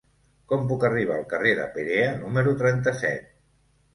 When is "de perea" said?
1.59-2.07